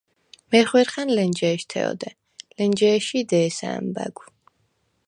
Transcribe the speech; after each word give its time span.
მეხვირხა̈ნ 0.51 1.09
ლენჯე̄შთე 1.15 1.79
ოდე, 1.91 2.11
ლენჯე̄ში 2.55 3.19
დე̄სა 3.29 3.69
ა̈მბა̈გვ. 3.77 4.19